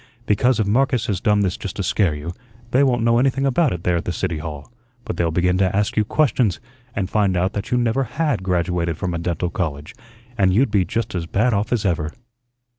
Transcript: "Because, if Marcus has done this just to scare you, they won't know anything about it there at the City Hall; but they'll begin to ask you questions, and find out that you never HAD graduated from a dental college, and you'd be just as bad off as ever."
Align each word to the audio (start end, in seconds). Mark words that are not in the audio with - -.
"Because, 0.25 0.59
if 0.59 0.65
Marcus 0.65 1.05
has 1.05 1.21
done 1.21 1.41
this 1.41 1.57
just 1.57 1.75
to 1.75 1.83
scare 1.83 2.15
you, 2.15 2.33
they 2.71 2.83
won't 2.83 3.03
know 3.03 3.19
anything 3.19 3.45
about 3.45 3.71
it 3.71 3.83
there 3.83 3.97
at 3.97 4.05
the 4.05 4.11
City 4.11 4.39
Hall; 4.39 4.71
but 5.05 5.15
they'll 5.15 5.29
begin 5.29 5.59
to 5.59 5.75
ask 5.75 5.95
you 5.95 6.03
questions, 6.03 6.59
and 6.95 7.07
find 7.07 7.37
out 7.37 7.53
that 7.53 7.69
you 7.69 7.77
never 7.77 8.05
HAD 8.05 8.41
graduated 8.41 8.97
from 8.97 9.13
a 9.13 9.19
dental 9.19 9.51
college, 9.51 9.93
and 10.39 10.55
you'd 10.55 10.71
be 10.71 10.85
just 10.85 11.13
as 11.13 11.27
bad 11.27 11.53
off 11.53 11.71
as 11.71 11.85
ever." 11.85 12.11